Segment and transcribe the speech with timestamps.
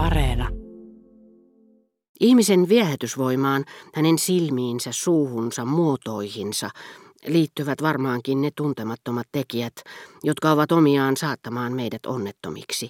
[0.00, 0.48] Areena.
[2.20, 6.70] Ihmisen viehätysvoimaan, hänen silmiinsä, suuhunsa, muotoihinsa
[7.26, 9.72] liittyvät varmaankin ne tuntemattomat tekijät,
[10.22, 12.88] jotka ovat omiaan saattamaan meidät onnettomiksi.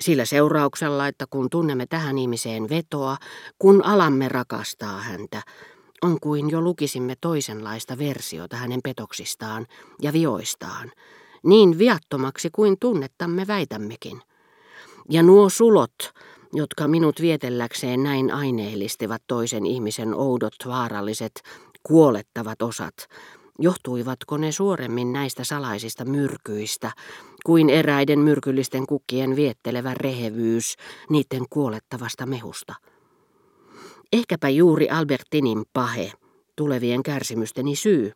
[0.00, 3.16] Sillä seurauksella, että kun tunnemme tähän ihmiseen vetoa,
[3.58, 5.42] kun alamme rakastaa häntä,
[6.02, 9.66] on kuin jo lukisimme toisenlaista versiota hänen petoksistaan
[10.02, 10.92] ja vioistaan,
[11.42, 14.20] niin viattomaksi kuin tunnettamme väitämmekin.
[15.10, 15.96] Ja nuo sulot,
[16.56, 21.32] jotka minut vietelläkseen näin aineellistivat toisen ihmisen oudot, vaaralliset,
[21.82, 22.94] kuolettavat osat,
[23.58, 26.92] johtuivatko ne suoremmin näistä salaisista myrkyistä,
[27.46, 30.76] kuin eräiden myrkyllisten kukkien viettelevä rehevyys
[31.10, 32.74] niiden kuolettavasta mehusta.
[34.12, 36.12] Ehkäpä juuri Albertinin pahe,
[36.56, 38.12] tulevien kärsimysteni syy,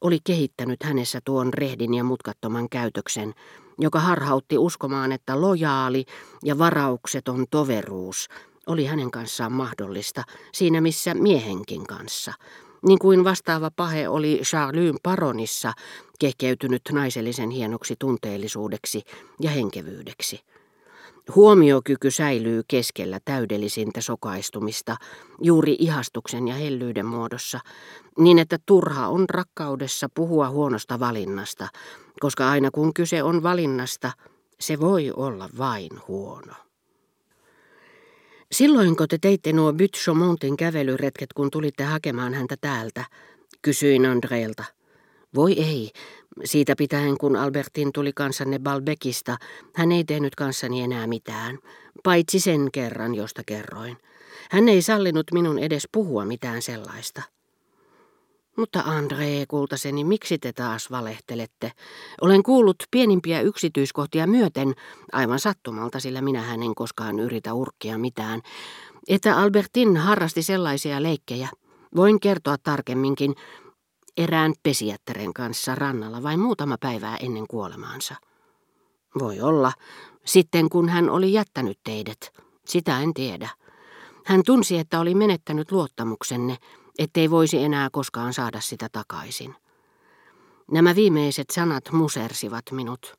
[0.00, 3.34] oli kehittänyt hänessä tuon rehdin ja mutkattoman käytöksen,
[3.78, 6.04] joka harhautti uskomaan, että lojaali
[6.44, 8.28] ja varaukseton toveruus
[8.66, 12.32] oli hänen kanssaan mahdollista, siinä missä miehenkin kanssa,
[12.86, 15.72] niin kuin vastaava pahe oli Charlyn paronissa
[16.18, 19.02] kehkeytynyt naisellisen hienoksi tunteellisuudeksi
[19.40, 20.40] ja henkevyydeksi.
[21.34, 24.96] Huomiokyky säilyy keskellä täydellisintä sokaistumista,
[25.42, 27.60] juuri ihastuksen ja hellyyden muodossa,
[28.18, 31.68] niin että turha on rakkaudessa puhua huonosta valinnasta,
[32.20, 34.12] koska aina kun kyse on valinnasta,
[34.60, 36.54] se voi olla vain huono.
[38.52, 43.04] Silloinko te teitte nuo Bytchomontin kävelyretket, kun tulitte hakemaan häntä täältä?
[43.62, 44.64] Kysyin Andreelta.
[45.34, 45.90] Voi ei,
[46.44, 49.36] siitä pitäen kun Albertin tuli kanssanne Balbekista,
[49.74, 51.58] hän ei tehnyt kanssani enää mitään,
[52.04, 53.96] paitsi sen kerran, josta kerroin.
[54.50, 57.22] Hän ei sallinut minun edes puhua mitään sellaista.
[58.56, 61.72] Mutta André, kultaseni, miksi te taas valehtelette?
[62.20, 64.74] Olen kuullut pienimpiä yksityiskohtia myöten,
[65.12, 68.40] aivan sattumalta, sillä minä hänen koskaan yritä urkkia mitään,
[69.08, 71.48] että Albertin harrasti sellaisia leikkejä.
[71.96, 73.34] Voin kertoa tarkemminkin
[74.18, 78.14] erään pesijättären kanssa rannalla vain muutama päivää ennen kuolemaansa.
[79.18, 79.72] Voi olla,
[80.24, 82.18] sitten kun hän oli jättänyt teidät.
[82.66, 83.48] Sitä en tiedä.
[84.24, 86.56] Hän tunsi, että oli menettänyt luottamuksenne
[86.98, 89.54] ettei voisi enää koskaan saada sitä takaisin.
[90.70, 93.14] Nämä viimeiset sanat musersivat minut.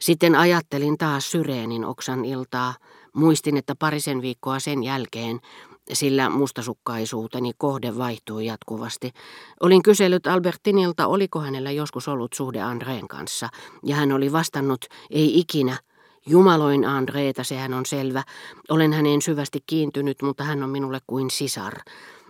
[0.00, 2.74] Sitten ajattelin taas Syreenin oksan iltaa,
[3.12, 5.40] muistin, että parisen viikkoa sen jälkeen,
[5.92, 9.12] sillä mustasukkaisuuteni kohde vaihtui jatkuvasti.
[9.60, 13.48] Olin kysellyt Albertinilta, oliko hänellä joskus ollut suhde Andreen kanssa,
[13.82, 15.78] ja hän oli vastannut, ei ikinä.
[16.28, 18.22] Jumaloin Andreeta, sehän on selvä.
[18.68, 21.74] Olen häneen syvästi kiintynyt, mutta hän on minulle kuin sisar.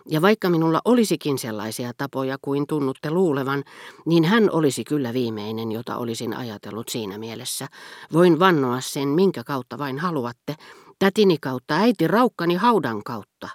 [0.09, 3.65] Ja vaikka minulla olisikin sellaisia tapoja kuin tunnutte luulevan,
[4.07, 7.67] niin hän olisi kyllä viimeinen, jota olisin ajatellut siinä mielessä.
[8.13, 10.55] Voin vannoa sen, minkä kautta vain haluatte,
[10.99, 13.49] tätini kautta, äiti raukkani haudan kautta.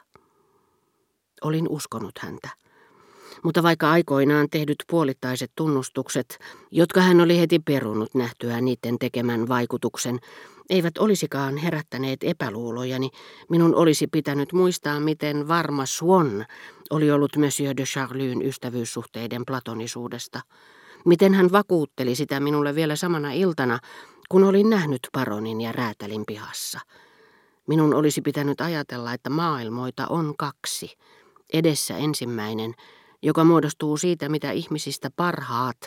[1.41, 2.50] Olin uskonut häntä.
[3.44, 6.40] Mutta vaikka aikoinaan tehdyt puolittaiset tunnustukset,
[6.72, 10.19] jotka hän oli heti perunut nähtyä niiden tekemän vaikutuksen,
[10.69, 13.09] eivät olisikaan herättäneet epäluulojani,
[13.50, 16.46] minun olisi pitänyt muistaa, miten varma Swan
[16.90, 20.41] oli ollut Monsieur de Charlyn ystävyyssuhteiden platonisuudesta.
[21.06, 23.80] Miten hän vakuutteli sitä minulle vielä samana iltana,
[24.30, 26.80] kun olin nähnyt paronin ja räätälin pihassa.
[27.67, 30.97] Minun olisi pitänyt ajatella, että maailmoita on kaksi.
[31.53, 32.73] Edessä ensimmäinen,
[33.22, 35.77] joka muodostuu siitä, mitä ihmisistä parhaat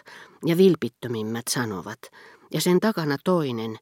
[0.47, 1.99] ja vilpittömimmät sanovat,
[2.53, 3.77] ja sen takana toinen,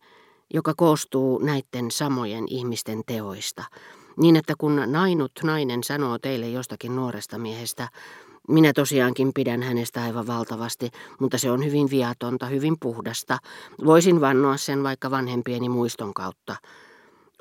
[0.55, 3.65] joka koostuu näiden samojen ihmisten teoista,
[4.17, 7.89] niin että kun nainut nainen sanoo teille jostakin nuoresta miehestä,
[8.49, 13.39] minä tosiaankin pidän hänestä aivan valtavasti, mutta se on hyvin viatonta, hyvin puhdasta.
[13.85, 16.57] Voisin vannoa sen vaikka vanhempieni muiston kautta.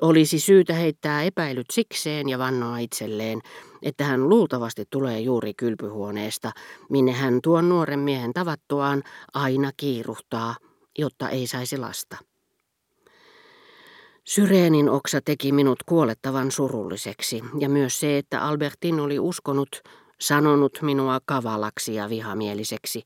[0.02, 3.40] Olisi syytä heittää epäilyt sikseen ja vannoa itselleen,
[3.82, 6.52] että hän luultavasti tulee juuri kylpyhuoneesta,
[6.90, 9.02] minne hän tuon nuoren miehen tavattuaan
[9.34, 10.56] aina kiiruhtaa,
[10.98, 12.16] jotta ei saisi lasta.
[14.24, 19.82] Syreenin oksa teki minut kuolettavan surulliseksi, ja myös se, että Albertin oli uskonut,
[20.20, 23.02] sanonut minua kavalaksi ja vihamieliseksi.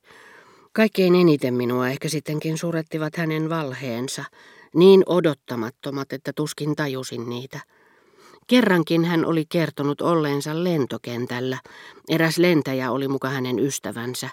[0.72, 4.24] Kaikkein eniten minua ehkä sittenkin surettivat hänen valheensa,
[4.76, 7.60] niin odottamattomat, että tuskin tajusin niitä.
[8.46, 11.58] Kerrankin hän oli kertonut olleensa lentokentällä.
[12.08, 14.28] Eräs lentäjä oli muka hänen ystävänsä.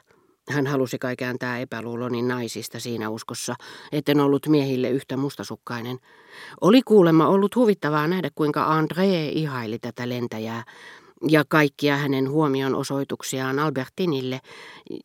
[0.49, 3.55] Hän halusi kai kääntää epäluuloni naisista siinä uskossa,
[3.91, 5.99] etten ollut miehille yhtä mustasukkainen.
[6.61, 10.63] Oli kuulemma ollut huvittavaa nähdä, kuinka André ihaili tätä lentäjää
[11.29, 14.39] ja kaikkia hänen huomion osoituksiaan Albertinille,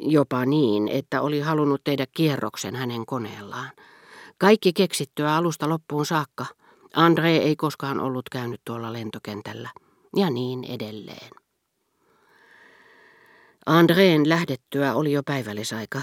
[0.00, 3.70] jopa niin, että oli halunnut tehdä kierroksen hänen koneellaan.
[4.38, 6.46] Kaikki keksittyä alusta loppuun saakka.
[6.94, 9.70] Andre ei koskaan ollut käynyt tuolla lentokentällä.
[10.17, 11.31] Ja niin edelleen.
[13.67, 16.02] Andreen lähdettyä oli jo päivällisaika.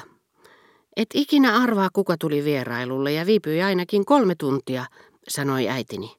[0.96, 4.86] Et ikinä arvaa, kuka tuli vierailulle ja viipyi ainakin kolme tuntia,
[5.28, 6.16] sanoi äitini.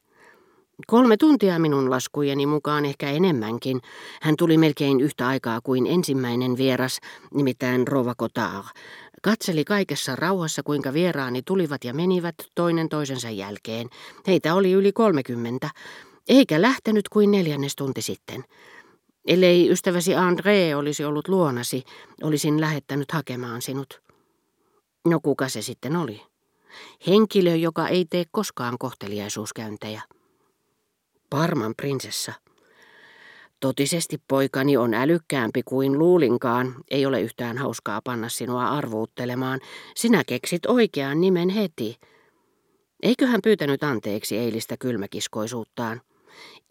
[0.86, 3.80] Kolme tuntia minun laskujeni mukaan ehkä enemmänkin.
[4.22, 6.98] Hän tuli melkein yhtä aikaa kuin ensimmäinen vieras,
[7.34, 8.64] nimittäin Rova Cotard.
[9.22, 13.88] Katseli kaikessa rauhassa, kuinka vieraani tulivat ja menivät toinen toisensa jälkeen.
[14.26, 15.70] Heitä oli yli kolmekymmentä,
[16.28, 18.44] eikä lähtenyt kuin neljännes tunti sitten.
[19.26, 21.84] Ellei ystäväsi André olisi ollut luonasi,
[22.22, 24.02] olisin lähettänyt hakemaan sinut.
[25.08, 26.22] No kuka se sitten oli?
[27.06, 30.02] Henkilö, joka ei tee koskaan kohteliaisuuskäyntejä.
[31.30, 32.32] Parman prinsessa.
[33.60, 36.74] Totisesti poikani on älykkäämpi kuin luulinkaan.
[36.90, 39.60] Ei ole yhtään hauskaa panna sinua arvuuttelemaan.
[39.96, 41.96] Sinä keksit oikean nimen heti.
[43.02, 46.00] Eikö hän pyytänyt anteeksi eilistä kylmäkiskoisuuttaan?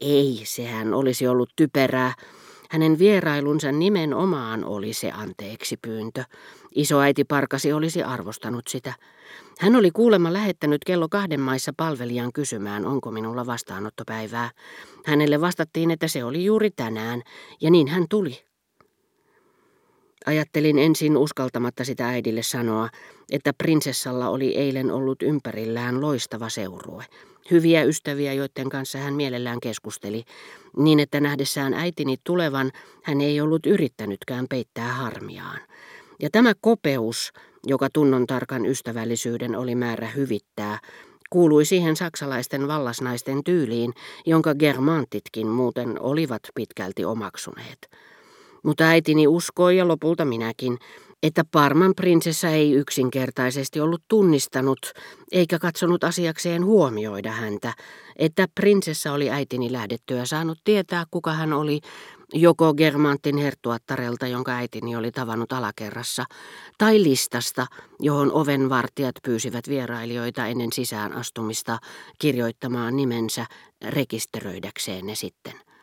[0.01, 2.13] Ei, sehän olisi ollut typerää.
[2.69, 6.23] Hänen vierailunsa nimenomaan oli se anteeksi pyyntö.
[6.75, 8.93] Isoäiti Parkasi olisi arvostanut sitä.
[9.59, 14.51] Hän oli kuulemma lähettänyt kello kahden maissa palvelijan kysymään, onko minulla vastaanottopäivää.
[15.05, 17.21] Hänelle vastattiin, että se oli juuri tänään,
[17.61, 18.45] ja niin hän tuli.
[20.25, 22.89] Ajattelin ensin uskaltamatta sitä äidille sanoa,
[23.31, 27.05] että prinsessalla oli eilen ollut ympärillään loistava seurue.
[27.51, 30.23] Hyviä ystäviä, joiden kanssa hän mielellään keskusteli,
[30.77, 32.71] niin että nähdessään äitini tulevan
[33.03, 35.59] hän ei ollut yrittänytkään peittää harmiaan.
[36.19, 37.33] Ja tämä kopeus,
[37.65, 40.79] joka tunnon tarkan ystävällisyyden oli määrä hyvittää,
[41.29, 43.93] kuului siihen saksalaisten vallasnaisten tyyliin,
[44.25, 47.89] jonka germantitkin muuten olivat pitkälti omaksuneet.
[48.65, 50.77] Mutta äitini uskoi ja lopulta minäkin,
[51.23, 54.93] että Parman prinsessa ei yksinkertaisesti ollut tunnistanut
[55.31, 57.73] eikä katsonut asiakseen huomioida häntä,
[58.15, 61.79] että prinsessa oli äitini lähdettyä saanut tietää, kuka hän oli,
[62.33, 66.25] joko Germantin herttuattarelta, jonka äitini oli tavannut alakerrassa,
[66.77, 67.65] tai listasta,
[67.99, 71.77] johon ovenvartijat pyysivät vierailijoita ennen sisään astumista
[72.19, 73.45] kirjoittamaan nimensä
[73.89, 75.74] rekisteröidäkseen ne sitten.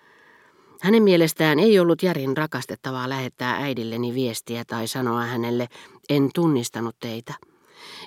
[0.82, 5.68] Hänen mielestään ei ollut järin rakastettavaa lähettää äidilleni viestiä tai sanoa hänelle,
[6.08, 7.34] en tunnistanut teitä.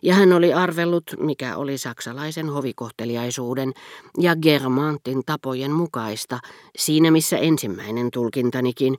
[0.04, 3.74] Ja hän oli arvellut, mikä oli saksalaisen hovikohteliaisuuden
[4.20, 6.40] ja Germantin tapojen mukaista,
[6.78, 8.98] siinä missä ensimmäinen tulkintanikin,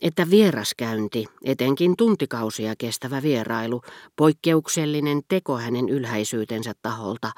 [0.00, 3.82] että vieraskäynti, etenkin tuntikausia kestävä vierailu,
[4.16, 7.30] poikkeuksellinen teko hänen ylhäisyytensä taholta,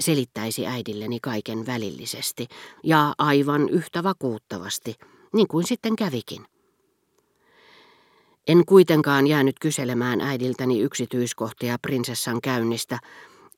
[0.00, 2.46] selittäisi äidilleni kaiken välillisesti
[2.84, 4.94] ja aivan yhtä vakuuttavasti–
[5.34, 6.46] niin kuin sitten kävikin.
[8.48, 12.98] En kuitenkaan jäänyt kyselemään äidiltäni yksityiskohtia prinsessan käynnistä,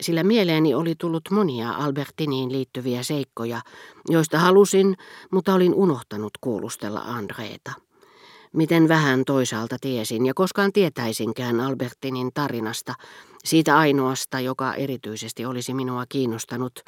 [0.01, 3.61] sillä mieleeni oli tullut monia Albertiniin liittyviä seikkoja,
[4.09, 4.97] joista halusin,
[5.31, 7.73] mutta olin unohtanut kuulustella Andreeta.
[8.53, 12.95] Miten vähän toisaalta tiesin ja koskaan tietäisinkään Albertinin tarinasta,
[13.45, 16.81] siitä ainoasta, joka erityisesti olisi minua kiinnostanut,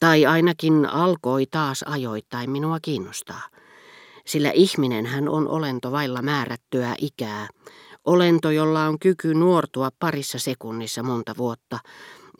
[0.00, 3.53] tai ainakin alkoi taas ajoittain minua kiinnostaa
[4.26, 7.48] sillä ihminen hän on olento vailla määrättyä ikää,
[8.04, 11.78] olento, jolla on kyky nuortua parissa sekunnissa monta vuotta,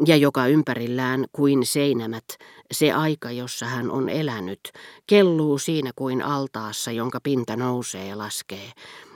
[0.06, 2.24] ja joka ympärillään kuin seinämät,
[2.72, 4.60] se aika, jossa hän on elänyt,
[5.06, 8.72] kelluu siinä kuin altaassa, jonka pinta nousee ja laskee,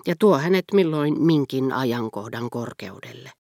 [0.06, 3.30] ja tuo hänet milloin minkin ajankohdan korkeudelle.